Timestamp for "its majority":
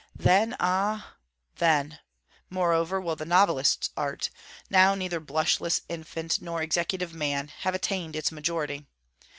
8.15-8.87